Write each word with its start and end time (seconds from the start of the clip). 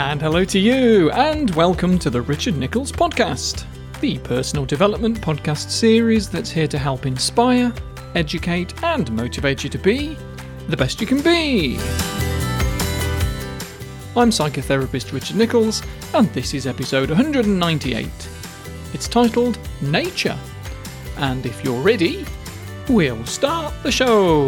And 0.00 0.22
hello 0.22 0.46
to 0.46 0.58
you, 0.58 1.10
and 1.10 1.50
welcome 1.50 1.98
to 1.98 2.08
the 2.08 2.22
Richard 2.22 2.56
Nicholls 2.56 2.90
Podcast, 2.90 3.66
the 4.00 4.16
personal 4.20 4.64
development 4.64 5.20
podcast 5.20 5.68
series 5.68 6.30
that's 6.30 6.50
here 6.50 6.66
to 6.68 6.78
help 6.78 7.04
inspire, 7.04 7.70
educate, 8.14 8.72
and 8.82 9.12
motivate 9.12 9.62
you 9.62 9.68
to 9.68 9.76
be 9.76 10.16
the 10.68 10.76
best 10.76 11.02
you 11.02 11.06
can 11.06 11.20
be. 11.20 11.76
I'm 14.16 14.30
psychotherapist 14.30 15.12
Richard 15.12 15.36
Nicholls, 15.36 15.82
and 16.14 16.32
this 16.32 16.54
is 16.54 16.66
episode 16.66 17.10
198. 17.10 18.08
It's 18.94 19.06
titled 19.06 19.58
Nature. 19.82 20.38
And 21.18 21.44
if 21.44 21.62
you're 21.62 21.82
ready, 21.82 22.24
we'll 22.88 23.26
start 23.26 23.74
the 23.82 23.92
show. 23.92 24.46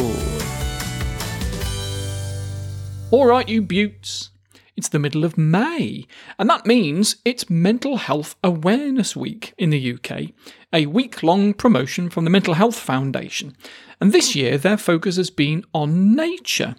Alright, 3.12 3.50
you 3.50 3.60
buttes. 3.60 4.31
It's 4.76 4.88
the 4.88 4.98
middle 4.98 5.24
of 5.24 5.36
May, 5.36 6.06
and 6.38 6.48
that 6.48 6.64
means 6.64 7.16
it's 7.24 7.50
Mental 7.50 7.98
Health 7.98 8.36
Awareness 8.42 9.14
Week 9.14 9.52
in 9.58 9.68
the 9.68 9.94
UK, 9.94 10.32
a 10.72 10.86
week 10.86 11.22
long 11.22 11.52
promotion 11.52 12.08
from 12.08 12.24
the 12.24 12.30
Mental 12.30 12.54
Health 12.54 12.78
Foundation. 12.78 13.54
And 14.00 14.12
this 14.12 14.34
year, 14.34 14.56
their 14.56 14.78
focus 14.78 15.16
has 15.16 15.28
been 15.28 15.64
on 15.74 16.16
nature, 16.16 16.76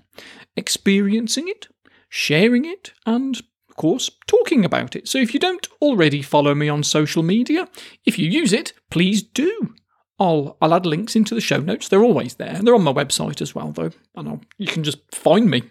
experiencing 0.56 1.48
it, 1.48 1.68
sharing 2.10 2.66
it, 2.66 2.94
and 3.06 3.42
of 3.70 3.78
course, 3.78 4.10
talking 4.28 4.66
about 4.66 4.96
it. 4.96 5.08
So 5.08 5.18
if 5.18 5.34
you 5.34 5.40
don't 5.40 5.68
already 5.82 6.22
follow 6.22 6.54
me 6.54 6.70
on 6.70 6.84
social 6.84 7.24
media, 7.24 7.68
if 8.06 8.20
you 8.20 8.30
use 8.30 8.54
it, 8.54 8.74
please 8.90 9.22
do. 9.24 9.73
I'll, 10.20 10.58
I'll 10.62 10.74
add 10.74 10.86
links 10.86 11.16
into 11.16 11.36
the 11.36 11.42
show 11.42 11.58
notes. 11.58 11.88
They're 11.88 12.04
always 12.04 12.36
there. 12.36 12.60
They're 12.62 12.76
on 12.76 12.84
my 12.84 12.94
website 12.94 13.42
as 13.42 13.56
well, 13.56 13.72
though. 13.72 13.92
I 14.16 14.22
know 14.22 14.42
you 14.58 14.68
can 14.68 14.84
just 14.84 15.00
find 15.14 15.50
me. 15.50 15.64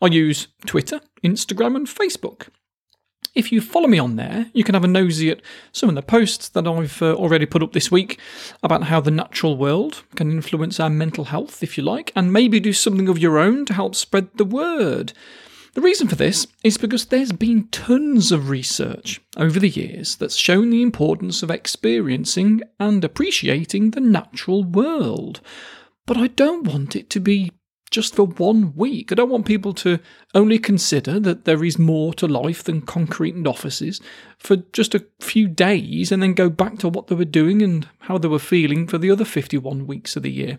I 0.00 0.06
use 0.06 0.48
Twitter, 0.66 1.00
Instagram, 1.22 1.76
and 1.76 1.86
Facebook. 1.86 2.48
If 3.34 3.52
you 3.52 3.60
follow 3.60 3.86
me 3.86 3.98
on 3.98 4.16
there, 4.16 4.46
you 4.52 4.64
can 4.64 4.74
have 4.74 4.82
a 4.82 4.88
nosy 4.88 5.30
at 5.30 5.40
some 5.70 5.88
of 5.88 5.94
the 5.94 6.02
posts 6.02 6.48
that 6.48 6.66
I've 6.66 7.00
uh, 7.00 7.14
already 7.14 7.46
put 7.46 7.62
up 7.62 7.72
this 7.72 7.90
week 7.90 8.18
about 8.62 8.84
how 8.84 9.00
the 9.00 9.12
natural 9.12 9.56
world 9.56 10.02
can 10.16 10.32
influence 10.32 10.80
our 10.80 10.90
mental 10.90 11.26
health, 11.26 11.62
if 11.62 11.78
you 11.78 11.84
like, 11.84 12.10
and 12.16 12.32
maybe 12.32 12.58
do 12.58 12.72
something 12.72 13.08
of 13.08 13.18
your 13.18 13.38
own 13.38 13.66
to 13.66 13.74
help 13.74 13.94
spread 13.94 14.30
the 14.34 14.44
word. 14.44 15.12
The 15.74 15.80
reason 15.80 16.08
for 16.08 16.16
this 16.16 16.46
is 16.64 16.78
because 16.78 17.06
there's 17.06 17.32
been 17.32 17.68
tons 17.68 18.32
of 18.32 18.50
research 18.50 19.20
over 19.36 19.60
the 19.60 19.68
years 19.68 20.16
that's 20.16 20.36
shown 20.36 20.70
the 20.70 20.82
importance 20.82 21.42
of 21.42 21.50
experiencing 21.50 22.62
and 22.80 23.04
appreciating 23.04 23.92
the 23.92 24.00
natural 24.00 24.64
world. 24.64 25.40
But 26.06 26.16
I 26.16 26.26
don't 26.26 26.66
want 26.66 26.96
it 26.96 27.08
to 27.10 27.20
be 27.20 27.52
just 27.90 28.14
for 28.14 28.26
one 28.26 28.74
week. 28.76 29.10
I 29.10 29.16
don't 29.16 29.30
want 29.30 29.46
people 29.46 29.74
to 29.74 29.98
only 30.34 30.58
consider 30.58 31.18
that 31.20 31.44
there 31.44 31.64
is 31.64 31.78
more 31.78 32.14
to 32.14 32.26
life 32.26 32.62
than 32.62 32.82
concrete 32.82 33.34
and 33.34 33.46
offices 33.46 34.00
for 34.38 34.56
just 34.72 34.94
a 34.94 35.04
few 35.20 35.48
days 35.48 36.12
and 36.12 36.22
then 36.22 36.34
go 36.34 36.48
back 36.48 36.78
to 36.78 36.88
what 36.88 37.08
they 37.08 37.14
were 37.14 37.24
doing 37.24 37.62
and 37.62 37.88
how 38.00 38.16
they 38.16 38.28
were 38.28 38.38
feeling 38.38 38.86
for 38.86 38.96
the 38.96 39.10
other 39.10 39.24
51 39.24 39.86
weeks 39.86 40.16
of 40.16 40.22
the 40.22 40.30
year. 40.30 40.56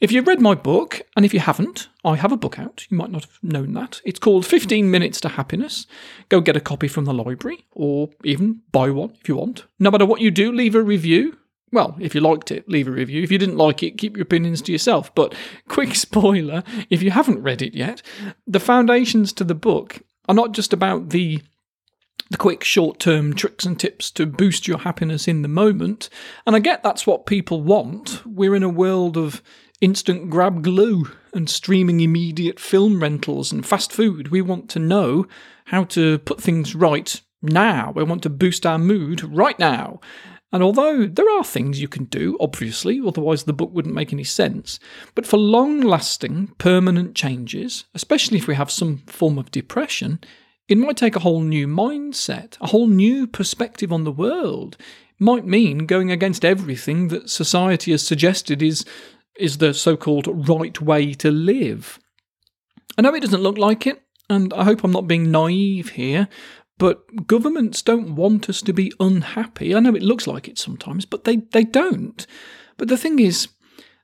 If 0.00 0.10
you've 0.10 0.26
read 0.26 0.40
my 0.40 0.54
book, 0.54 1.00
and 1.16 1.24
if 1.24 1.32
you 1.32 1.40
haven't, 1.40 1.88
I 2.04 2.16
have 2.16 2.32
a 2.32 2.36
book 2.36 2.58
out. 2.58 2.84
You 2.90 2.96
might 2.96 3.10
not 3.10 3.24
have 3.24 3.38
known 3.42 3.72
that. 3.74 4.00
It's 4.04 4.18
called 4.18 4.44
15 4.44 4.90
Minutes 4.90 5.20
to 5.22 5.30
Happiness. 5.30 5.86
Go 6.28 6.40
get 6.40 6.56
a 6.56 6.60
copy 6.60 6.88
from 6.88 7.04
the 7.04 7.14
library 7.14 7.66
or 7.72 8.10
even 8.24 8.60
buy 8.72 8.90
one 8.90 9.16
if 9.20 9.28
you 9.28 9.36
want. 9.36 9.64
No 9.78 9.90
matter 9.90 10.06
what 10.06 10.20
you 10.20 10.30
do, 10.30 10.52
leave 10.52 10.74
a 10.74 10.82
review 10.82 11.38
well, 11.74 11.96
if 12.00 12.14
you 12.14 12.20
liked 12.20 12.50
it, 12.50 12.68
leave 12.68 12.88
a 12.88 12.92
review. 12.92 13.22
If 13.22 13.30
you 13.30 13.38
didn't 13.38 13.56
like 13.56 13.82
it, 13.82 13.98
keep 13.98 14.16
your 14.16 14.22
opinions 14.22 14.62
to 14.62 14.72
yourself. 14.72 15.14
But 15.14 15.34
quick 15.68 15.94
spoiler 15.94 16.62
if 16.88 17.02
you 17.02 17.10
haven't 17.10 17.42
read 17.42 17.60
it 17.60 17.74
yet, 17.74 18.00
the 18.46 18.60
foundations 18.60 19.32
to 19.34 19.44
the 19.44 19.54
book 19.54 20.00
are 20.28 20.34
not 20.34 20.52
just 20.52 20.72
about 20.72 21.10
the 21.10 21.42
the 22.30 22.38
quick 22.38 22.64
short 22.64 22.98
term 22.98 23.34
tricks 23.34 23.66
and 23.66 23.78
tips 23.78 24.10
to 24.12 24.24
boost 24.24 24.66
your 24.66 24.78
happiness 24.78 25.28
in 25.28 25.42
the 25.42 25.48
moment. 25.48 26.08
And 26.46 26.56
I 26.56 26.58
get 26.58 26.82
that's 26.82 27.06
what 27.06 27.26
people 27.26 27.60
want. 27.60 28.22
We're 28.24 28.54
in 28.54 28.62
a 28.62 28.68
world 28.68 29.16
of 29.16 29.42
instant 29.80 30.30
grab 30.30 30.62
glue 30.62 31.10
and 31.34 31.50
streaming 31.50 32.00
immediate 32.00 32.58
film 32.58 33.02
rentals 33.02 33.52
and 33.52 33.66
fast 33.66 33.92
food. 33.92 34.28
We 34.28 34.40
want 34.40 34.70
to 34.70 34.78
know 34.78 35.26
how 35.66 35.84
to 35.84 36.18
put 36.20 36.40
things 36.40 36.74
right 36.74 37.20
now. 37.42 37.92
We 37.94 38.04
want 38.04 38.22
to 38.22 38.30
boost 38.30 38.64
our 38.64 38.78
mood 38.78 39.22
right 39.22 39.58
now. 39.58 40.00
And 40.54 40.62
although 40.62 41.06
there 41.06 41.28
are 41.36 41.42
things 41.42 41.80
you 41.80 41.88
can 41.88 42.04
do, 42.04 42.36
obviously, 42.38 43.02
otherwise 43.04 43.42
the 43.42 43.52
book 43.52 43.72
wouldn't 43.72 43.94
make 43.94 44.12
any 44.12 44.22
sense, 44.22 44.78
but 45.16 45.26
for 45.26 45.36
long 45.36 45.80
lasting, 45.80 46.54
permanent 46.58 47.16
changes, 47.16 47.86
especially 47.92 48.38
if 48.38 48.46
we 48.46 48.54
have 48.54 48.70
some 48.70 48.98
form 48.98 49.36
of 49.36 49.50
depression, 49.50 50.20
it 50.68 50.78
might 50.78 50.96
take 50.96 51.16
a 51.16 51.20
whole 51.20 51.40
new 51.40 51.66
mindset, 51.66 52.56
a 52.60 52.68
whole 52.68 52.86
new 52.86 53.26
perspective 53.26 53.92
on 53.92 54.04
the 54.04 54.12
world. 54.12 54.76
It 54.78 55.24
might 55.24 55.44
mean 55.44 55.86
going 55.86 56.12
against 56.12 56.44
everything 56.44 57.08
that 57.08 57.28
society 57.28 57.90
has 57.90 58.06
suggested 58.06 58.62
is, 58.62 58.84
is 59.36 59.58
the 59.58 59.74
so 59.74 59.96
called 59.96 60.48
right 60.48 60.80
way 60.80 61.14
to 61.14 61.32
live. 61.32 61.98
I 62.96 63.02
know 63.02 63.12
it 63.12 63.22
doesn't 63.22 63.42
look 63.42 63.58
like 63.58 63.88
it, 63.88 64.04
and 64.30 64.52
I 64.52 64.62
hope 64.62 64.84
I'm 64.84 64.92
not 64.92 65.08
being 65.08 65.32
naive 65.32 65.90
here, 65.90 66.28
but 66.78 67.26
governments 67.26 67.82
don't 67.82 68.16
want 68.16 68.48
us 68.48 68.60
to 68.62 68.72
be 68.72 68.92
unhappy. 68.98 69.74
I 69.74 69.80
know 69.80 69.94
it 69.94 70.02
looks 70.02 70.26
like 70.26 70.48
it 70.48 70.58
sometimes, 70.58 71.04
but 71.04 71.24
they, 71.24 71.36
they 71.36 71.64
don't. 71.64 72.26
But 72.76 72.88
the 72.88 72.96
thing 72.96 73.18
is, 73.18 73.48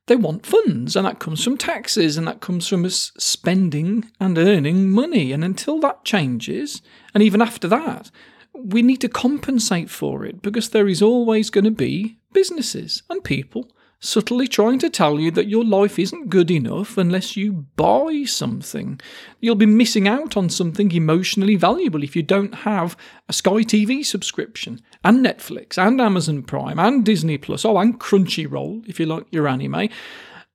they 0.06 0.16
want 0.16 0.46
funds, 0.46 0.96
and 0.96 1.06
that 1.06 1.18
comes 1.18 1.42
from 1.42 1.56
taxes, 1.56 2.16
and 2.16 2.26
that 2.26 2.40
comes 2.40 2.66
from 2.66 2.84
us 2.84 3.12
spending 3.18 4.10
and 4.18 4.38
earning 4.38 4.90
money. 4.90 5.32
And 5.32 5.44
until 5.44 5.78
that 5.80 6.04
changes, 6.04 6.82
and 7.14 7.22
even 7.22 7.42
after 7.42 7.68
that, 7.68 8.10
we 8.52 8.82
need 8.82 9.00
to 9.02 9.08
compensate 9.08 9.90
for 9.90 10.24
it 10.24 10.42
because 10.42 10.70
there 10.70 10.88
is 10.88 11.02
always 11.02 11.50
going 11.50 11.64
to 11.64 11.70
be 11.70 12.18
businesses 12.32 13.02
and 13.08 13.22
people 13.22 13.70
subtly 14.00 14.48
trying 14.48 14.78
to 14.78 14.88
tell 14.88 15.20
you 15.20 15.30
that 15.30 15.48
your 15.48 15.64
life 15.64 15.98
isn't 15.98 16.30
good 16.30 16.50
enough 16.50 16.96
unless 16.96 17.36
you 17.36 17.66
buy 17.76 18.24
something. 18.24 18.98
You'll 19.40 19.54
be 19.54 19.66
missing 19.66 20.08
out 20.08 20.36
on 20.36 20.48
something 20.48 20.90
emotionally 20.92 21.56
valuable 21.56 22.02
if 22.02 22.16
you 22.16 22.22
don't 22.22 22.54
have 22.54 22.96
a 23.28 23.32
Sky 23.32 23.62
TV 23.62 24.04
subscription, 24.04 24.80
and 25.04 25.24
Netflix, 25.24 25.76
and 25.76 26.00
Amazon 26.00 26.42
Prime, 26.42 26.78
and 26.78 27.04
Disney 27.04 27.36
Plus, 27.36 27.64
oh, 27.64 27.76
and 27.78 28.00
Crunchyroll 28.00 28.88
if 28.88 28.98
you 28.98 29.06
like 29.06 29.26
your 29.30 29.46
anime. 29.46 29.90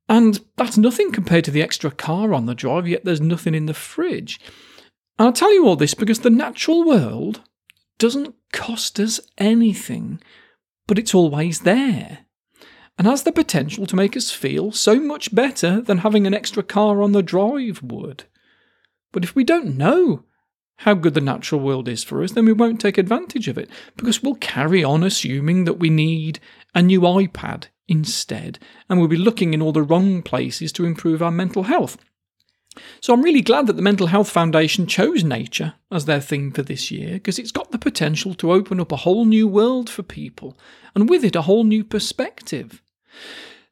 And 0.09 0.39
that's 0.57 0.77
nothing 0.77 1.11
compared 1.11 1.45
to 1.45 1.51
the 1.51 1.63
extra 1.63 1.91
car 1.91 2.33
on 2.33 2.47
the 2.47 2.55
drive, 2.55 2.87
yet 2.87 3.05
there's 3.05 3.21
nothing 3.21 3.55
in 3.55 3.67
the 3.67 3.73
fridge. 3.73 4.39
And 5.17 5.27
I'll 5.27 5.33
tell 5.33 5.53
you 5.53 5.67
all 5.67 5.75
this 5.75 5.93
because 5.93 6.19
the 6.19 6.29
natural 6.29 6.83
world 6.83 7.41
doesn't 7.97 8.35
cost 8.51 8.99
us 8.99 9.19
anything, 9.37 10.19
but 10.87 10.99
it's 10.99 11.15
always 11.15 11.61
there 11.61 12.24
and 12.97 13.07
has 13.07 13.23
the 13.23 13.31
potential 13.31 13.85
to 13.85 13.95
make 13.95 14.15
us 14.15 14.31
feel 14.31 14.71
so 14.71 14.99
much 14.99 15.33
better 15.33 15.81
than 15.81 15.99
having 15.99 16.25
an 16.25 16.33
extra 16.33 16.63
car 16.63 17.01
on 17.01 17.11
the 17.11 17.23
drive 17.23 17.81
would. 17.83 18.23
But 19.11 19.23
if 19.23 19.35
we 19.35 19.43
don't 19.43 19.77
know 19.77 20.23
how 20.79 20.93
good 20.93 21.13
the 21.13 21.21
natural 21.21 21.61
world 21.61 21.87
is 21.87 22.03
for 22.03 22.23
us, 22.23 22.31
then 22.31 22.45
we 22.45 22.53
won't 22.53 22.81
take 22.81 22.97
advantage 22.97 23.47
of 23.47 23.57
it 23.57 23.69
because 23.95 24.21
we'll 24.21 24.35
carry 24.35 24.83
on 24.83 25.03
assuming 25.03 25.65
that 25.65 25.79
we 25.79 25.89
need 25.89 26.39
a 26.73 26.81
new 26.81 27.01
iPad 27.01 27.67
instead, 27.87 28.59
and 28.89 28.99
we'll 28.99 29.07
be 29.07 29.15
looking 29.15 29.53
in 29.53 29.61
all 29.61 29.71
the 29.71 29.83
wrong 29.83 30.21
places 30.21 30.71
to 30.73 30.85
improve 30.85 31.21
our 31.21 31.31
mental 31.31 31.63
health. 31.63 31.97
So 32.99 33.13
I'm 33.13 33.21
really 33.21 33.41
glad 33.41 33.67
that 33.67 33.77
the 33.77 33.81
Mental 33.81 34.07
Health 34.07 34.29
Foundation 34.29 34.85
chose 34.85 35.23
nature 35.23 35.75
as 35.91 36.05
their 36.05 36.19
theme 36.19 36.51
for 36.51 36.61
this 36.61 36.91
year 36.91 37.13
because 37.13 37.39
it's 37.39 37.51
got 37.51 37.71
the 37.71 37.77
potential 37.77 38.33
to 38.35 38.51
open 38.51 38.81
up 38.81 38.91
a 38.91 38.97
whole 38.97 39.23
new 39.23 39.47
world 39.47 39.89
for 39.89 40.03
people 40.03 40.57
and 40.93 41.09
with 41.09 41.23
it 41.23 41.37
a 41.37 41.43
whole 41.43 41.63
new 41.63 41.85
perspective. 41.85 42.81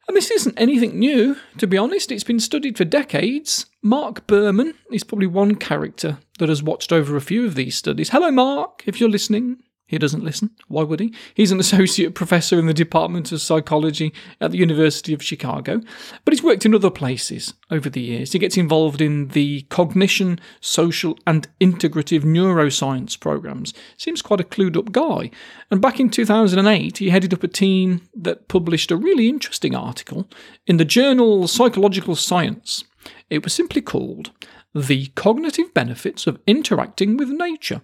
And 0.07 0.17
this 0.17 0.31
isn't 0.31 0.59
anything 0.59 0.99
new, 0.99 1.37
to 1.57 1.67
be 1.67 1.77
honest. 1.77 2.11
It's 2.11 2.25
been 2.25 2.39
studied 2.39 2.77
for 2.77 2.83
decades. 2.83 3.65
Mark 3.81 4.27
Berman 4.27 4.73
is 4.91 5.03
probably 5.03 5.27
one 5.27 5.55
character 5.55 6.17
that 6.40 6.49
has 6.49 6.61
watched 6.61 6.91
over 6.91 7.16
a 7.16 7.22
few 7.22 7.45
of 7.45 7.55
these 7.55 7.75
studies. 7.78 8.09
Hello, 8.09 8.29
Mark, 8.29 8.84
if 8.85 8.99
you're 8.99 9.09
listening. 9.09 9.63
He 9.85 9.97
doesn't 9.97 10.24
listen. 10.24 10.52
Why 10.68 10.84
would 10.84 11.00
he? 11.00 11.14
He's 11.34 11.52
an 11.52 11.59
associate 11.62 12.16
professor 12.16 12.58
in 12.58 12.68
the 12.68 12.74
Department 12.74 13.32
of 13.32 13.41
Psychology 13.41 14.14
at 14.40 14.52
the 14.52 14.58
University 14.58 15.14
of 15.14 15.24
Chicago, 15.24 15.82
but 16.24 16.34
he's 16.34 16.44
worked 16.44 16.66
in 16.66 16.74
other 16.74 16.90
places 16.90 17.53
over 17.70 17.90
the 17.90 18.02
years. 18.02 18.32
He 18.32 18.40
gets 18.40 18.58
involved 18.58 19.02
in 19.02 19.30
the 19.30 19.62
cognition, 19.64 20.40
social, 20.62 21.18
and 21.28 21.47
integrative 21.59 22.22
neuroscience 22.22 23.20
programs. 23.20 23.74
Seems 23.97 24.22
quite 24.22 24.40
a 24.40 24.46
clued 24.46 24.78
up 24.78 24.91
guy. 24.91 25.32
And 25.70 25.82
back 25.82 26.00
in 26.00 26.09
2008, 26.09 26.97
he 26.97 27.09
headed 27.09 27.34
up 27.34 27.44
a 27.44 27.47
team 27.47 28.08
that 28.16 28.47
published 28.47 28.91
a 28.91 28.97
really 28.97 29.28
interesting 29.28 29.76
article 29.76 30.30
in 30.66 30.78
the 30.78 30.85
journal 30.85 31.47
Psychological 31.47 32.16
Science. 32.16 32.84
It 33.30 33.44
was 33.44 33.53
simply 33.53 33.82
called 33.82 34.32
The 34.74 35.08
Cognitive 35.08 35.74
Benefits 35.74 36.26
of 36.26 36.40
Interacting 36.47 37.18
with 37.18 37.30
Nature 37.30 37.82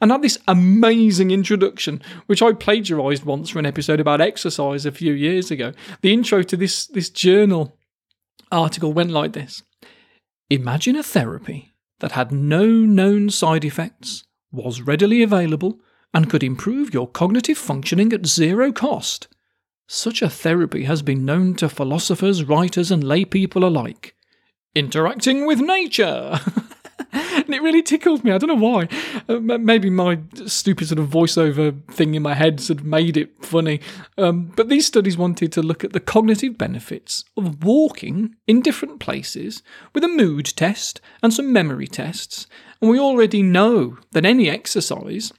and 0.00 0.10
had 0.10 0.22
this 0.22 0.38
amazing 0.48 1.30
introduction, 1.30 2.02
which 2.26 2.42
I 2.42 2.52
plagiarized 2.52 3.24
once 3.24 3.50
for 3.50 3.58
an 3.58 3.66
episode 3.66 4.00
about 4.00 4.20
exercise 4.20 4.86
a 4.86 4.92
few 4.92 5.12
years 5.12 5.50
ago. 5.50 5.72
The 6.00 6.12
intro 6.12 6.42
to 6.42 6.56
this, 6.56 6.86
this 6.86 7.10
journal 7.10 7.76
article 8.52 8.92
went 8.92 9.10
like 9.10 9.32
this 9.32 9.62
Imagine 10.48 10.96
a 10.96 11.02
therapy 11.02 11.72
that 12.00 12.12
had 12.12 12.32
no 12.32 12.66
known 12.66 13.30
side 13.30 13.64
effects 13.64 14.24
was 14.50 14.82
readily 14.82 15.22
available 15.22 15.78
and 16.12 16.28
could 16.28 16.42
improve 16.42 16.92
your 16.92 17.06
cognitive 17.06 17.58
functioning 17.58 18.12
at 18.12 18.26
zero 18.26 18.72
cost. 18.72 19.28
Such 19.86 20.22
a 20.22 20.30
therapy 20.30 20.84
has 20.84 21.02
been 21.02 21.24
known 21.24 21.54
to 21.56 21.68
philosophers, 21.68 22.44
writers, 22.44 22.90
and 22.90 23.02
laypeople 23.02 23.64
alike. 23.64 24.16
Interacting 24.74 25.46
with 25.46 25.60
nature! 25.60 26.40
and 27.50 27.54
it 27.56 27.62
really 27.62 27.82
tickled 27.82 28.22
me. 28.22 28.30
I 28.30 28.38
don't 28.38 28.48
know 28.48 28.54
why. 28.54 28.88
Uh, 29.28 29.40
maybe 29.40 29.90
my 29.90 30.20
stupid 30.46 30.86
sort 30.86 31.00
of 31.00 31.08
voiceover 31.08 31.82
thing 31.92 32.14
in 32.14 32.22
my 32.22 32.34
head 32.34 32.60
sort 32.60 32.78
of 32.78 32.86
made 32.86 33.16
it 33.16 33.44
funny. 33.44 33.80
Um, 34.16 34.52
but 34.54 34.68
these 34.68 34.86
studies 34.86 35.18
wanted 35.18 35.50
to 35.52 35.62
look 35.62 35.82
at 35.82 35.92
the 35.92 35.98
cognitive 35.98 36.56
benefits 36.56 37.24
of 37.36 37.64
walking 37.64 38.36
in 38.46 38.62
different 38.62 39.00
places 39.00 39.64
with 39.92 40.04
a 40.04 40.08
mood 40.08 40.46
test 40.54 41.00
and 41.24 41.34
some 41.34 41.52
memory 41.52 41.88
tests. 41.88 42.46
And 42.80 42.88
we 42.88 43.00
already 43.00 43.42
know 43.42 43.98
that 44.12 44.24
any 44.24 44.48
exercise, 44.48 45.32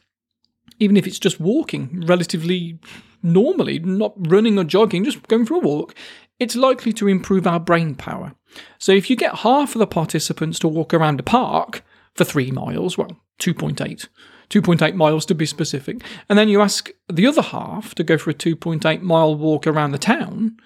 even 0.79 0.97
if 0.97 1.07
it's 1.07 1.19
just 1.19 1.39
walking 1.39 2.03
relatively 2.05 2.77
normally, 3.23 3.79
not 3.79 4.15
running 4.17 4.59
or 4.59 4.65
jogging, 4.65 5.05
just 5.05 5.25
going 5.29 5.45
for 5.45 5.53
a 5.53 5.59
walk, 5.59 5.95
it's 6.39 6.57
likely 6.57 6.91
to 6.91 7.07
improve 7.07 7.47
our 7.47 7.59
brain 7.59 7.95
power. 7.95 8.35
So 8.79 8.91
if 8.91 9.09
you 9.09 9.15
get 9.15 9.35
half 9.35 9.75
of 9.75 9.79
the 9.79 9.87
participants 9.87 10.59
to 10.59 10.67
walk 10.67 10.93
around 10.93 11.21
a 11.21 11.23
park 11.23 11.85
for 12.15 12.23
three 12.23 12.51
miles, 12.51 12.97
well, 12.97 13.21
2.8, 13.39 14.07
2.8 14.49 14.95
miles 14.95 15.25
to 15.25 15.35
be 15.35 15.45
specific, 15.45 16.01
and 16.29 16.37
then 16.37 16.49
you 16.49 16.61
ask 16.61 16.89
the 17.11 17.27
other 17.27 17.41
half 17.41 17.95
to 17.95 18.03
go 18.03 18.17
for 18.17 18.29
a 18.29 18.35
2.8 18.35 19.01
mile 19.01 19.35
walk 19.35 19.65
around 19.65 19.91
the 19.91 19.97
town, 19.97 20.57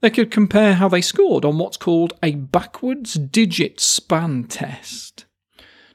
they 0.00 0.10
could 0.10 0.30
compare 0.30 0.74
how 0.74 0.88
they 0.88 1.00
scored 1.00 1.44
on 1.44 1.58
what's 1.58 1.76
called 1.76 2.12
a 2.22 2.32
backwards 2.32 3.14
digit 3.14 3.80
span 3.80 4.44
test. 4.44 5.26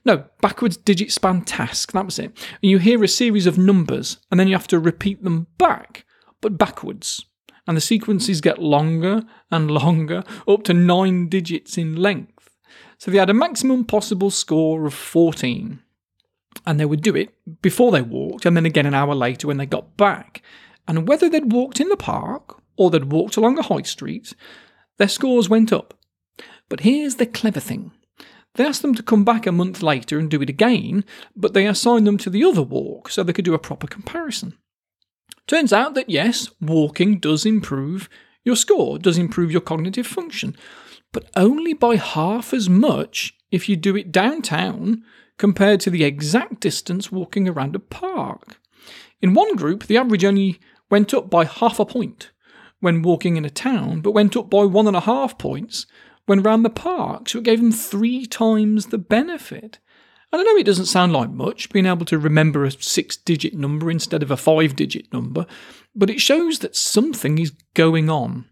No, 0.06 0.26
backwards 0.42 0.78
digit 0.78 1.12
span 1.12 1.44
task, 1.44 1.92
that 1.92 2.06
was 2.06 2.18
it. 2.18 2.26
And 2.26 2.72
you 2.72 2.78
hear 2.78 3.04
a 3.04 3.08
series 3.08 3.46
of 3.46 3.58
numbers, 3.58 4.18
and 4.32 4.40
then 4.40 4.48
you 4.48 4.56
have 4.56 4.68
to 4.68 4.80
repeat 4.80 5.24
them 5.24 5.48
back, 5.58 6.06
but 6.42 6.58
backwards 6.58 7.26
and 7.70 7.78
the 7.78 7.82
sequences 7.82 8.42
get 8.42 8.58
longer 8.58 9.22
and 9.52 9.70
longer, 9.70 10.24
up 10.48 10.64
to 10.64 10.74
nine 10.74 11.30
digits 11.30 11.78
in 11.78 11.96
length. 11.96 12.39
So 13.00 13.10
they 13.10 13.18
had 13.18 13.30
a 13.30 13.34
maximum 13.34 13.86
possible 13.86 14.30
score 14.30 14.86
of 14.86 14.94
14. 14.94 15.82
And 16.66 16.80
they 16.80 16.86
would 16.86 17.02
do 17.02 17.16
it 17.16 17.34
before 17.62 17.92
they 17.92 18.02
walked, 18.02 18.46
and 18.46 18.56
then 18.56 18.66
again 18.66 18.86
an 18.86 18.94
hour 18.94 19.16
later 19.16 19.48
when 19.48 19.58
they 19.58 19.66
got 19.66 19.96
back. 19.96 20.42
And 20.88 21.08
whether 21.08 21.30
they'd 21.30 21.54
walked 21.54 21.80
in 21.80 21.90
the 21.90 21.96
park 21.96 22.62
or 22.76 22.90
they'd 22.90 23.12
walked 23.12 23.38
along 23.38 23.58
a 23.58 23.64
high 23.64 23.84
street, 23.84 24.34
their 24.98 25.08
scores 25.08 25.50
went 25.50 25.72
up. 25.72 25.94
But 26.68 26.82
here's 26.82 27.16
the 27.16 27.26
clever 27.26 27.62
thing. 27.62 27.92
They 28.56 28.66
asked 28.66 28.82
them 28.82 28.96
to 28.96 29.04
come 29.04 29.24
back 29.24 29.48
a 29.48 29.52
month 29.52 29.82
later 29.82 30.20
and 30.20 30.30
do 30.30 30.42
it 30.42 30.50
again, 30.50 31.06
but 31.36 31.54
they 31.54 31.68
assigned 31.68 32.06
them 32.06 32.18
to 32.18 32.30
the 32.30 32.44
other 32.44 32.62
walk 32.62 33.10
so 33.10 33.24
they 33.24 33.32
could 33.32 33.46
do 33.46 33.54
a 33.54 33.60
proper 33.60 33.88
comparison. 33.88 34.58
Turns 35.48 35.72
out 35.72 35.94
that 35.94 36.10
yes, 36.10 36.50
walking 36.60 37.20
does 37.20 37.46
improve 37.46 38.10
your 38.44 38.56
score, 38.56 39.00
does 39.00 39.18
improve 39.18 39.52
your 39.52 39.62
cognitive 39.62 40.08
function, 40.08 40.56
but 41.12 41.30
only 41.36 41.74
by 41.74 41.96
half 41.96 42.54
as 42.54 42.70
much 42.70 43.34
if 43.52 43.68
you 43.68 43.76
do 43.76 43.96
it 43.96 44.12
downtown 44.12 45.04
compared 45.38 45.80
to 45.80 45.90
the 45.90 46.04
exact 46.04 46.60
distance 46.60 47.12
walking 47.12 47.48
around 47.48 47.76
a 47.76 47.80
park. 47.80 48.60
In 49.22 49.34
one 49.34 49.56
group, 49.56 49.86
the 49.86 49.98
average 49.98 50.24
only 50.24 50.60
went 50.90 51.14
up 51.14 51.30
by 51.30 51.46
half 51.46 51.80
a 51.80 51.86
point 51.86 52.32
when 52.80 53.02
walking 53.02 53.38
in 53.38 53.46
a 53.46 53.50
town, 53.50 54.02
but 54.02 54.12
went 54.12 54.38
up 54.38 54.50
by 54.50 54.64
one 54.64 54.88
and 54.88 54.96
a 54.96 55.02
half 55.02 55.38
points 55.38 55.86
when 56.26 56.40
around 56.40 56.64
the 56.64 56.70
park, 56.70 57.28
so 57.28 57.40
it 57.40 57.44
gave 57.44 57.60
them 57.60 57.72
three 57.72 58.26
times 58.26 58.88
the 58.88 58.98
benefit. 58.98 59.80
And 60.32 60.40
I 60.40 60.44
know 60.44 60.58
it 60.58 60.66
doesn't 60.66 60.86
sound 60.86 61.12
like 61.12 61.32
much, 61.32 61.72
being 61.72 61.88
able 61.88 62.06
to 62.06 62.20
remember 62.20 62.64
a 62.64 62.72
six 62.72 63.18
digit 63.18 63.56
number 63.56 63.90
instead 63.90 64.22
of 64.22 64.30
a 64.30 64.38
five 64.38 64.76
digit 64.76 65.12
number, 65.12 65.48
but 65.96 66.10
it 66.10 66.22
shows 66.22 66.60
that 66.60 66.76
something 66.76 67.40
is 67.40 67.52
going 67.74 68.10
on. 68.10 68.46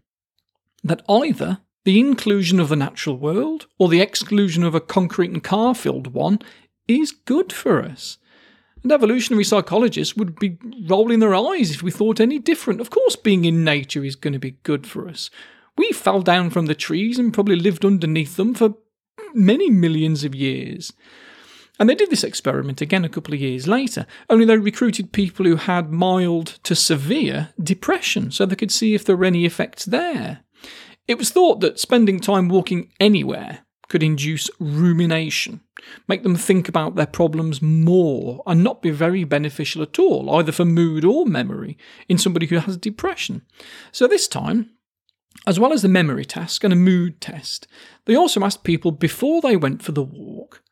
That 0.82 1.02
either 1.08 1.60
the 1.88 1.98
inclusion 1.98 2.60
of 2.60 2.68
the 2.68 2.76
natural 2.76 3.16
world 3.16 3.66
or 3.78 3.88
the 3.88 4.02
exclusion 4.02 4.62
of 4.62 4.74
a 4.74 4.80
concrete 4.80 5.30
and 5.30 5.42
car 5.42 5.74
filled 5.74 6.08
one 6.08 6.38
is 6.86 7.12
good 7.12 7.50
for 7.50 7.82
us. 7.82 8.18
And 8.82 8.92
evolutionary 8.92 9.44
psychologists 9.44 10.14
would 10.14 10.38
be 10.38 10.58
rolling 10.86 11.20
their 11.20 11.34
eyes 11.34 11.70
if 11.70 11.82
we 11.82 11.90
thought 11.90 12.20
any 12.20 12.38
different. 12.38 12.82
Of 12.82 12.90
course, 12.90 13.16
being 13.16 13.46
in 13.46 13.64
nature 13.64 14.04
is 14.04 14.16
going 14.16 14.34
to 14.34 14.38
be 14.38 14.58
good 14.64 14.86
for 14.86 15.08
us. 15.08 15.30
We 15.78 15.90
fell 15.92 16.20
down 16.20 16.50
from 16.50 16.66
the 16.66 16.74
trees 16.74 17.18
and 17.18 17.32
probably 17.32 17.56
lived 17.56 17.86
underneath 17.86 18.36
them 18.36 18.52
for 18.52 18.74
many 19.32 19.70
millions 19.70 20.24
of 20.24 20.34
years. 20.34 20.92
And 21.80 21.88
they 21.88 21.94
did 21.94 22.10
this 22.10 22.22
experiment 22.22 22.82
again 22.82 23.06
a 23.06 23.08
couple 23.08 23.32
of 23.32 23.40
years 23.40 23.66
later, 23.66 24.04
only 24.28 24.44
they 24.44 24.58
recruited 24.58 25.12
people 25.12 25.46
who 25.46 25.56
had 25.56 25.90
mild 25.90 26.58
to 26.64 26.74
severe 26.74 27.48
depression 27.58 28.30
so 28.30 28.44
they 28.44 28.56
could 28.56 28.72
see 28.72 28.94
if 28.94 29.06
there 29.06 29.16
were 29.16 29.24
any 29.24 29.46
effects 29.46 29.86
there. 29.86 30.40
It 31.08 31.16
was 31.16 31.30
thought 31.30 31.60
that 31.60 31.80
spending 31.80 32.20
time 32.20 32.48
walking 32.48 32.92
anywhere 33.00 33.60
could 33.88 34.02
induce 34.02 34.50
rumination, 34.60 35.62
make 36.06 36.22
them 36.22 36.36
think 36.36 36.68
about 36.68 36.94
their 36.94 37.06
problems 37.06 37.62
more, 37.62 38.42
and 38.46 38.62
not 38.62 38.82
be 38.82 38.90
very 38.90 39.24
beneficial 39.24 39.82
at 39.82 39.98
all, 39.98 40.30
either 40.30 40.52
for 40.52 40.66
mood 40.66 41.06
or 41.06 41.24
memory, 41.24 41.78
in 42.08 42.18
somebody 42.18 42.46
who 42.46 42.58
has 42.58 42.76
depression. 42.76 43.42
So 43.90 44.06
this 44.06 44.28
time, 44.28 44.70
as 45.46 45.58
well 45.58 45.72
as 45.72 45.80
the 45.80 45.88
memory 45.88 46.26
task 46.26 46.62
and 46.62 46.72
a 46.72 46.76
mood 46.76 47.20
test, 47.22 47.66
they 48.04 48.14
also 48.14 48.44
asked 48.44 48.62
people 48.62 48.90
before 48.92 49.40
they 49.40 49.56
went 49.56 49.82
for 49.82 49.92
the 49.92 50.02
walk 50.02 50.62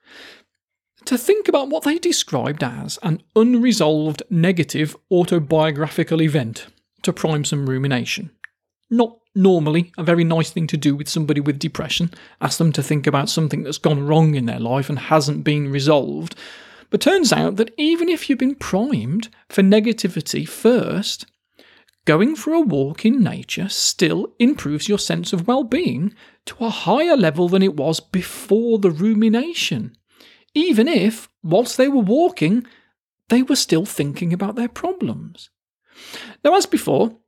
to 1.06 1.17
think 1.17 1.49
about 1.49 1.71
what 1.71 1.85
they 1.85 1.99
described 1.99 2.62
as 2.62 2.99
an 3.03 3.23
unresolved 3.35 4.23
negative 4.29 4.97
autobiographical 5.11 6.21
event 6.21 6.67
to 7.03 7.12
prime 7.12 7.44
some 7.44 7.71
rumination. 7.71 8.31
Not 8.91 9.19
normally 9.35 9.93
a 9.99 10.05
very 10.05 10.25
nice 10.25 10.50
thing 10.50 10.67
to 10.69 10.77
do 10.77 10.94
with 10.94 11.09
somebody 11.09 11.41
with 11.41 11.59
depression, 11.59 12.12
ask 12.41 12.59
them 12.59 12.73
to 12.73 12.83
think 12.83 13.06
about 13.06 13.29
something 13.29 13.62
that's 13.62 13.79
gone 13.79 14.06
wrong 14.06 14.35
in 14.35 14.47
their 14.47 14.61
life 14.61 14.88
and 14.88 14.99
hasn't 14.99 15.44
been 15.44 15.71
resolved. 15.71 16.35
But 16.91 17.00
turns 17.00 17.33
out 17.33 17.56
that 17.56 17.75
even 17.77 18.09
if 18.09 18.29
you've 18.29 18.38
been 18.38 18.55
primed 18.55 19.29
for 19.49 19.62
negativity 19.62 20.49
first, 20.49 21.27
going 22.05 22.37
for 22.37 22.55
a 22.55 22.61
walk 22.61 23.05
in 23.05 23.23
nature 23.23 23.69
still 23.69 24.33
improves 24.38 24.88
your 24.88 24.99
sense 24.99 25.33
of 25.33 25.49
well 25.49 25.65
being 25.65 26.15
to 26.47 26.65
a 26.65 26.71
higher 26.71 27.17
level 27.17 27.49
than 27.49 27.62
it 27.62 27.77
was 27.77 27.99
before 27.99 28.79
the 28.79 28.91
rumination 28.91 29.97
even 30.56 30.88
if, 30.88 31.29
whilst 31.43 31.77
they 31.77 31.87
were 31.87 32.00
walking, 32.00 32.66
they 33.28 33.43
were 33.43 33.57
still 33.57 33.85
thinking 33.85 34.33
about 34.33 34.57
their 34.57 34.71
problems. 34.71 35.50
Now, 36.43 36.57
as 36.57 36.64
before, 36.64 37.19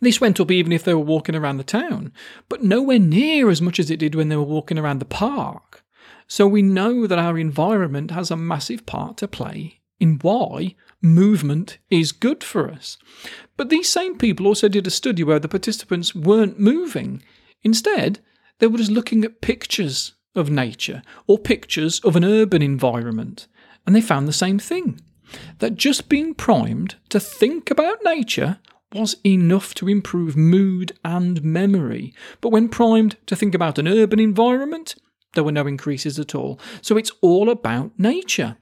this 0.00 0.20
went 0.20 0.40
up 0.40 0.50
even 0.50 0.72
if 0.72 0.84
they 0.84 0.94
were 0.94 1.00
walking 1.00 1.34
around 1.34 1.56
the 1.56 1.64
town, 1.64 2.12
but 2.48 2.62
nowhere 2.62 2.98
near 2.98 3.50
as 3.50 3.62
much 3.62 3.78
as 3.78 3.90
it 3.90 3.98
did 3.98 4.14
when 4.14 4.28
they 4.28 4.36
were 4.36 4.42
walking 4.42 4.78
around 4.78 4.98
the 4.98 5.04
park. 5.04 5.84
So 6.26 6.46
we 6.46 6.62
know 6.62 7.06
that 7.06 7.18
our 7.18 7.38
environment 7.38 8.10
has 8.10 8.30
a 8.30 8.36
massive 8.36 8.84
part 8.84 9.16
to 9.18 9.28
play 9.28 9.80
in 10.00 10.18
why 10.22 10.74
movement 11.00 11.78
is 11.88 12.12
good 12.12 12.42
for 12.42 12.70
us. 12.70 12.98
But 13.56 13.70
these 13.70 13.88
same 13.88 14.18
people 14.18 14.46
also 14.46 14.68
did 14.68 14.86
a 14.86 14.90
study 14.90 15.22
where 15.22 15.38
the 15.38 15.48
participants 15.48 16.14
weren't 16.14 16.58
moving. 16.58 17.22
Instead, 17.62 18.20
they 18.58 18.66
were 18.66 18.78
just 18.78 18.90
looking 18.90 19.24
at 19.24 19.40
pictures 19.40 20.14
of 20.34 20.50
nature 20.50 21.02
or 21.26 21.38
pictures 21.38 22.00
of 22.00 22.16
an 22.16 22.24
urban 22.24 22.60
environment, 22.60 23.46
and 23.86 23.94
they 23.94 24.00
found 24.00 24.28
the 24.28 24.32
same 24.32 24.58
thing 24.58 25.00
that 25.58 25.76
just 25.76 26.08
being 26.08 26.34
primed 26.34 26.96
to 27.08 27.18
think 27.18 27.70
about 27.70 28.04
nature 28.04 28.58
was 28.92 29.16
enough 29.24 29.74
to 29.74 29.88
improve 29.88 30.36
mood 30.36 30.92
and 31.04 31.42
memory. 31.42 32.14
But 32.40 32.50
when 32.50 32.68
primed 32.68 33.16
to 33.26 33.36
think 33.36 33.54
about 33.54 33.78
an 33.78 33.88
urban 33.88 34.20
environment, 34.20 34.94
there 35.34 35.44
were 35.44 35.52
no 35.52 35.66
increases 35.66 36.18
at 36.18 36.34
all. 36.34 36.58
So 36.80 36.96
it's 36.96 37.12
all 37.20 37.50
about 37.50 37.92
nature. 37.98 38.56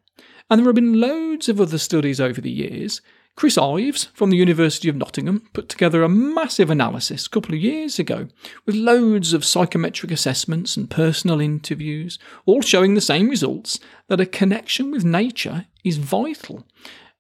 And 0.51 0.59
there 0.59 0.67
have 0.67 0.75
been 0.75 1.01
loads 1.01 1.49
of 1.49 1.61
other 1.61 1.79
studies 1.79 2.21
over 2.21 2.41
the 2.41 2.51
years 2.51 3.01
Chris 3.37 3.59
Ives 3.59 4.05
from 4.15 4.31
the 4.31 4.37
University 4.37 4.89
of 4.89 4.95
Nottingham 4.95 5.49
put 5.53 5.69
together 5.69 6.05
a 6.05 6.09
massive 6.09 6.71
analysis 6.71 7.27
a 7.27 7.31
couple 7.31 7.53
of 7.53 7.61
years 7.61 7.99
ago 7.99 8.29
with 8.65 8.77
loads 8.77 9.33
of 9.33 9.45
psychometric 9.45 10.13
assessments 10.13 10.77
and 10.77 10.89
personal 10.89 11.41
interviews, 11.41 12.17
all 12.47 12.63
showing 12.63 12.95
the 12.95 13.01
same 13.01 13.29
results 13.29 13.81
that 14.07 14.21
a 14.21 14.27
connection 14.27 14.93
with 14.93 15.05
nature 15.05 15.67
is 15.83 15.97
vital. 15.97 16.65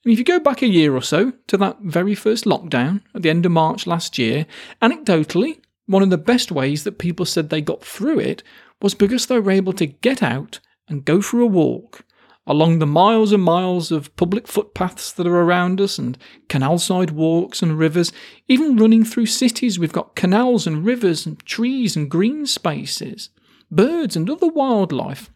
And 0.04 0.12
if 0.12 0.18
you 0.18 0.24
go 0.24 0.38
back 0.38 0.62
a 0.62 0.66
year 0.66 0.94
or 0.94 1.02
so 1.02 1.32
to 1.46 1.56
that 1.56 1.78
very 1.80 2.14
first 2.14 2.44
lockdown 2.44 3.02
at 3.14 3.22
the 3.22 3.30
end 3.30 3.46
of 3.46 3.52
March 3.52 3.86
last 3.86 4.18
year, 4.18 4.46
anecdotally, 4.82 5.60
one 5.86 6.02
of 6.02 6.10
the 6.10 6.18
best 6.18 6.52
ways 6.52 6.84
that 6.84 6.98
people 6.98 7.26
said 7.26 7.48
they 7.48 7.60
got 7.60 7.82
through 7.82 8.18
it 8.18 8.42
was 8.82 8.94
because 8.94 9.26
they 9.26 9.38
were 9.38 9.50
able 9.50 9.72
to 9.74 9.86
get 9.86 10.22
out 10.22 10.60
and 10.88 11.04
go 11.04 11.22
for 11.22 11.40
a 11.40 11.46
walk 11.46 12.04
along 12.46 12.78
the 12.78 12.86
miles 12.86 13.32
and 13.32 13.42
miles 13.42 13.90
of 13.90 14.14
public 14.16 14.46
footpaths 14.46 15.12
that 15.12 15.26
are 15.26 15.40
around 15.40 15.80
us 15.80 15.98
and 15.98 16.18
canal 16.48 16.78
side 16.78 17.10
walks 17.10 17.62
and 17.62 17.78
rivers, 17.78 18.12
even 18.48 18.76
running 18.76 19.04
through 19.04 19.26
cities, 19.26 19.78
we've 19.78 19.92
got 19.92 20.14
canals 20.14 20.66
and 20.66 20.84
rivers 20.84 21.24
and 21.24 21.38
trees 21.46 21.96
and 21.96 22.10
green 22.10 22.44
spaces, 22.46 23.30
birds 23.70 24.16
and 24.16 24.28
other 24.28 24.48
wildlife. 24.48 25.30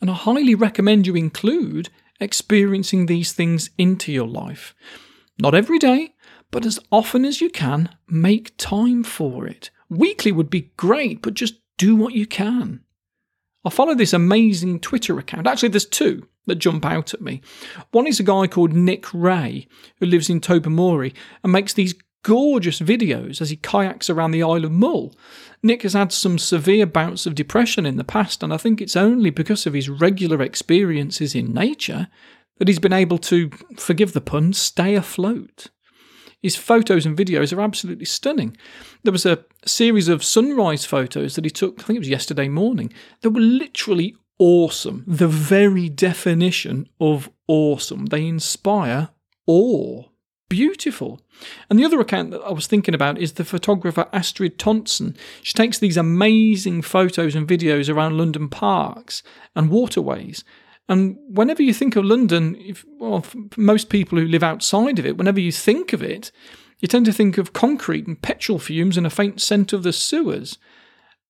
And 0.00 0.10
I 0.10 0.14
highly 0.14 0.54
recommend 0.54 1.06
you 1.06 1.14
include 1.14 1.88
experiencing 2.20 3.06
these 3.06 3.32
things 3.32 3.70
into 3.78 4.12
your 4.12 4.28
life. 4.28 4.74
Not 5.38 5.54
every 5.54 5.78
day, 5.78 6.14
but 6.50 6.66
as 6.66 6.78
often 6.90 7.24
as 7.24 7.40
you 7.40 7.50
can, 7.50 7.90
make 8.08 8.56
time 8.56 9.02
for 9.02 9.46
it. 9.46 9.70
Weekly 9.88 10.32
would 10.32 10.50
be 10.50 10.72
great, 10.76 11.22
but 11.22 11.34
just 11.34 11.54
do 11.78 11.96
what 11.96 12.14
you 12.14 12.26
can. 12.26 12.84
I 13.64 13.70
follow 13.70 13.94
this 13.94 14.12
amazing 14.12 14.80
Twitter 14.80 15.18
account. 15.18 15.46
Actually, 15.46 15.70
there's 15.70 15.86
two 15.86 16.26
that 16.46 16.56
jump 16.56 16.84
out 16.84 17.12
at 17.12 17.20
me. 17.20 17.42
One 17.90 18.06
is 18.06 18.18
a 18.18 18.24
guy 18.24 18.46
called 18.46 18.72
Nick 18.72 19.12
Ray, 19.12 19.68
who 19.98 20.06
lives 20.06 20.30
in 20.30 20.40
Tobermory 20.40 21.14
and 21.42 21.52
makes 21.52 21.74
these 21.74 21.94
gorgeous 22.22 22.80
videos 22.80 23.40
as 23.40 23.50
he 23.50 23.56
kayaks 23.56 24.10
around 24.10 24.30
the 24.30 24.42
Isle 24.42 24.64
of 24.64 24.72
Mull. 24.72 25.14
Nick 25.62 25.82
has 25.82 25.92
had 25.92 26.12
some 26.12 26.38
severe 26.38 26.86
bouts 26.86 27.26
of 27.26 27.34
depression 27.34 27.86
in 27.86 27.96
the 27.96 28.04
past, 28.04 28.42
and 28.42 28.52
I 28.52 28.56
think 28.56 28.80
it's 28.80 28.96
only 28.96 29.30
because 29.30 29.66
of 29.66 29.74
his 29.74 29.88
regular 29.88 30.42
experiences 30.42 31.34
in 31.34 31.52
nature 31.52 32.08
that 32.58 32.68
he's 32.68 32.78
been 32.78 32.92
able 32.92 33.18
to, 33.18 33.50
forgive 33.76 34.12
the 34.12 34.20
pun, 34.20 34.52
stay 34.52 34.94
afloat. 34.94 35.68
His 36.42 36.56
photos 36.56 37.04
and 37.04 37.16
videos 37.16 37.56
are 37.56 37.60
absolutely 37.60 38.06
stunning. 38.06 38.56
There 39.02 39.12
was 39.12 39.26
a 39.26 39.44
series 39.66 40.08
of 40.08 40.24
sunrise 40.24 40.84
photos 40.86 41.34
that 41.34 41.44
he 41.44 41.50
took, 41.50 41.80
I 41.80 41.82
think 41.82 41.96
it 41.96 42.00
was 42.00 42.08
yesterday 42.08 42.48
morning, 42.48 42.92
that 43.20 43.30
were 43.30 43.40
literally 43.40 44.16
awesome. 44.38 45.04
The 45.06 45.28
very 45.28 45.90
definition 45.90 46.88
of 46.98 47.30
awesome. 47.46 48.06
They 48.06 48.26
inspire 48.26 49.10
awe. 49.46 50.04
Beautiful. 50.50 51.20
And 51.70 51.78
the 51.78 51.84
other 51.84 52.00
account 52.00 52.32
that 52.32 52.42
I 52.42 52.50
was 52.50 52.66
thinking 52.66 52.94
about 52.94 53.18
is 53.18 53.34
the 53.34 53.44
photographer 53.44 54.08
Astrid 54.12 54.58
Tontson. 54.58 55.16
She 55.42 55.54
takes 55.54 55.78
these 55.78 55.96
amazing 55.96 56.82
photos 56.82 57.36
and 57.36 57.48
videos 57.48 57.88
around 57.88 58.18
London 58.18 58.48
parks 58.48 59.22
and 59.54 59.70
waterways. 59.70 60.44
And 60.88 61.16
whenever 61.28 61.62
you 61.62 61.72
think 61.72 61.94
of 61.94 62.04
London, 62.04 62.56
if, 62.58 62.84
well, 62.98 63.24
most 63.56 63.90
people 63.90 64.18
who 64.18 64.26
live 64.26 64.42
outside 64.42 64.98
of 64.98 65.06
it, 65.06 65.16
whenever 65.16 65.38
you 65.38 65.52
think 65.52 65.92
of 65.92 66.02
it, 66.02 66.32
you 66.80 66.88
tend 66.88 67.06
to 67.06 67.12
think 67.12 67.38
of 67.38 67.52
concrete 67.52 68.08
and 68.08 68.20
petrol 68.20 68.58
fumes 68.58 68.96
and 68.96 69.06
a 69.06 69.10
faint 69.10 69.40
scent 69.40 69.72
of 69.72 69.84
the 69.84 69.92
sewers. 69.92 70.58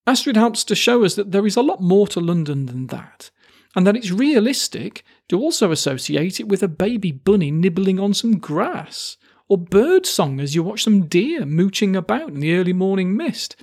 Astrid 0.07 0.37
helps 0.37 0.65
to 0.65 0.75
show 0.75 1.05
us 1.05 1.15
that 1.17 1.31
there 1.31 1.47
is 1.47 1.57
a 1.57 1.63
lot 1.63 1.83
more 1.83 2.09
to 2.09 2.21
London 2.21 2.67
than 2.67 2.87
that, 2.87 3.31
and 3.75 3.87
that 3.87 3.97
it's 3.97 4.11
realistic 4.11 5.05
to 5.29 5.39
also 5.39 5.71
associate 5.71 6.41
it 6.41 6.49
with 6.49 6.63
a 6.63 6.69
baby 6.69 7.13
bunny 7.13 7.51
nibbling 7.51 8.01
on 8.01 8.15
some 8.15 8.39
grass, 8.39 9.17
or 9.49 9.59
bird 9.59 10.07
song 10.07 10.41
as 10.41 10.55
you 10.55 10.63
watch 10.63 10.85
some 10.85 11.07
deer 11.07 11.45
mooching 11.45 11.97
about 11.97 12.29
in 12.29 12.41
the 12.41 12.55
early 12.55 12.73
morning 12.73 13.17
mist. 13.17 13.57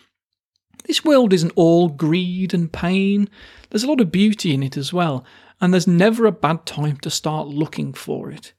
This 0.86 1.04
world 1.04 1.34
isn't 1.34 1.54
all 1.56 1.90
greed 1.90 2.54
and 2.54 2.72
pain, 2.72 3.30
there's 3.70 3.84
a 3.84 3.88
lot 3.88 4.02
of 4.02 4.12
beauty 4.12 4.54
in 4.54 4.64
it 4.64 4.78
as 4.78 4.94
well, 4.94 5.26
and 5.60 5.74
there's 5.74 5.88
never 5.88 6.26
a 6.26 6.32
bad 6.32 6.66
time 6.66 6.98
to 6.98 7.10
start 7.10 7.48
looking 7.48 7.94
for 7.94 8.32
it. 8.32 8.54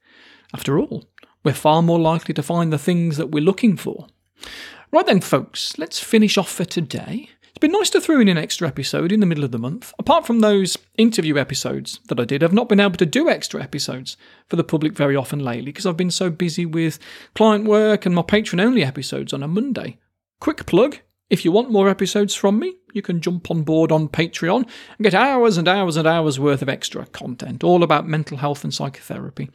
After 0.52 0.78
all, 0.78 1.04
we're 1.44 1.54
far 1.54 1.82
more 1.82 1.98
likely 1.98 2.34
to 2.34 2.42
find 2.42 2.72
the 2.72 2.78
things 2.78 3.16
that 3.16 3.30
we're 3.30 3.44
looking 3.44 3.76
for. 3.76 4.06
Right 4.90 5.06
then, 5.06 5.20
folks, 5.20 5.78
let's 5.78 6.00
finish 6.00 6.38
off 6.38 6.50
for 6.50 6.64
today. 6.64 7.30
It's 7.58 7.62
been 7.62 7.72
nice 7.72 7.90
to 7.90 8.00
throw 8.00 8.20
in 8.20 8.28
an 8.28 8.38
extra 8.38 8.68
episode 8.68 9.10
in 9.10 9.18
the 9.18 9.26
middle 9.26 9.42
of 9.42 9.50
the 9.50 9.58
month. 9.58 9.92
Apart 9.98 10.24
from 10.24 10.38
those 10.38 10.78
interview 10.96 11.38
episodes 11.38 11.98
that 12.06 12.20
I 12.20 12.24
did, 12.24 12.44
I've 12.44 12.52
not 12.52 12.68
been 12.68 12.78
able 12.78 12.98
to 12.98 13.04
do 13.04 13.28
extra 13.28 13.60
episodes 13.60 14.16
for 14.46 14.54
the 14.54 14.62
public 14.62 14.92
very 14.92 15.16
often 15.16 15.40
lately 15.40 15.72
because 15.72 15.84
I've 15.84 15.96
been 15.96 16.12
so 16.12 16.30
busy 16.30 16.64
with 16.64 17.00
client 17.34 17.64
work 17.64 18.06
and 18.06 18.14
my 18.14 18.22
patron 18.22 18.60
only 18.60 18.84
episodes 18.84 19.32
on 19.32 19.42
a 19.42 19.48
Monday. 19.48 19.98
Quick 20.38 20.66
plug 20.66 20.98
if 21.30 21.44
you 21.44 21.52
want 21.52 21.70
more 21.70 21.88
episodes 21.88 22.34
from 22.34 22.58
me, 22.58 22.74
you 22.94 23.02
can 23.02 23.20
jump 23.20 23.50
on 23.50 23.62
board 23.62 23.92
on 23.92 24.08
Patreon 24.08 24.62
and 24.62 25.04
get 25.04 25.14
hours 25.14 25.58
and 25.58 25.68
hours 25.68 25.96
and 25.98 26.08
hours 26.08 26.40
worth 26.40 26.62
of 26.62 26.70
extra 26.70 27.04
content, 27.06 27.62
all 27.62 27.82
about 27.82 28.08
mental 28.08 28.38
health 28.38 28.64
and 28.64 28.72
psychotherapy. 28.72 29.50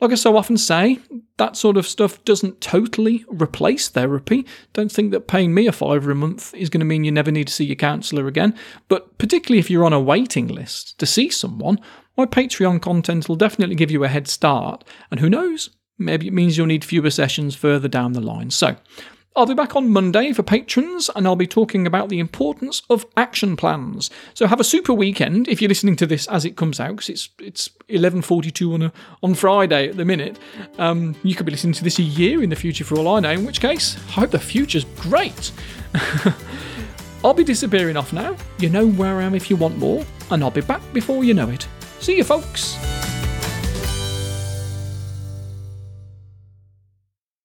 Like 0.00 0.12
I 0.12 0.16
so 0.16 0.36
often 0.36 0.58
say, 0.58 0.98
that 1.38 1.56
sort 1.56 1.78
of 1.78 1.86
stuff 1.86 2.22
doesn't 2.24 2.60
totally 2.60 3.24
replace 3.28 3.88
therapy. 3.88 4.46
Don't 4.74 4.92
think 4.92 5.12
that 5.12 5.26
paying 5.26 5.54
me 5.54 5.66
a 5.66 5.72
fiver 5.72 6.10
a 6.10 6.14
month 6.14 6.52
is 6.54 6.68
going 6.68 6.80
to 6.80 6.86
mean 6.86 7.04
you 7.04 7.12
never 7.12 7.30
need 7.30 7.46
to 7.46 7.52
see 7.52 7.64
your 7.64 7.76
counsellor 7.76 8.26
again. 8.26 8.54
But 8.88 9.16
particularly 9.16 9.60
if 9.60 9.70
you're 9.70 9.86
on 9.86 9.94
a 9.94 10.00
waiting 10.00 10.48
list 10.48 10.98
to 10.98 11.06
see 11.06 11.30
someone, 11.30 11.80
my 12.16 12.26
Patreon 12.26 12.82
content 12.82 13.28
will 13.28 13.36
definitely 13.36 13.76
give 13.76 13.90
you 13.90 14.04
a 14.04 14.08
head 14.08 14.28
start. 14.28 14.84
And 15.10 15.20
who 15.20 15.30
knows? 15.30 15.70
Maybe 15.98 16.26
it 16.26 16.32
means 16.32 16.58
you'll 16.58 16.66
need 16.66 16.84
fewer 16.84 17.10
sessions 17.10 17.54
further 17.54 17.88
down 17.88 18.12
the 18.12 18.20
line. 18.20 18.50
So, 18.50 18.76
I'll 19.36 19.46
be 19.46 19.54
back 19.54 19.74
on 19.74 19.90
Monday 19.90 20.32
for 20.32 20.44
patrons, 20.44 21.10
and 21.16 21.26
I'll 21.26 21.34
be 21.34 21.48
talking 21.48 21.88
about 21.88 22.08
the 22.08 22.20
importance 22.20 22.82
of 22.88 23.04
action 23.16 23.56
plans. 23.56 24.08
So 24.32 24.46
have 24.46 24.60
a 24.60 24.64
super 24.64 24.94
weekend 24.94 25.48
if 25.48 25.60
you're 25.60 25.68
listening 25.68 25.96
to 25.96 26.06
this 26.06 26.28
as 26.28 26.44
it 26.44 26.56
comes 26.56 26.78
out, 26.78 26.90
because 26.90 27.08
it's 27.08 27.28
it's 27.40 27.68
11:42 27.88 28.74
on 28.74 28.82
a, 28.82 28.92
on 29.24 29.34
Friday 29.34 29.88
at 29.88 29.96
the 29.96 30.04
minute. 30.04 30.38
Um, 30.78 31.16
you 31.24 31.34
could 31.34 31.46
be 31.46 31.52
listening 31.52 31.74
to 31.74 31.84
this 31.84 31.98
a 31.98 32.02
year 32.02 32.44
in 32.44 32.50
the 32.50 32.56
future 32.56 32.84
for 32.84 32.96
all 32.96 33.08
I 33.08 33.20
know. 33.20 33.32
In 33.32 33.44
which 33.44 33.60
case, 33.60 33.96
I 33.96 34.20
hope 34.20 34.30
the 34.30 34.38
future's 34.38 34.84
great. 35.00 35.50
I'll 37.24 37.34
be 37.34 37.42
disappearing 37.42 37.96
off 37.96 38.12
now. 38.12 38.36
You 38.58 38.70
know 38.70 38.86
where 38.86 39.16
I 39.16 39.24
am 39.24 39.34
if 39.34 39.50
you 39.50 39.56
want 39.56 39.78
more, 39.78 40.04
and 40.30 40.44
I'll 40.44 40.52
be 40.52 40.60
back 40.60 40.80
before 40.92 41.24
you 41.24 41.34
know 41.34 41.48
it. 41.48 41.66
See 41.98 42.16
you, 42.16 42.22
folks. 42.22 42.78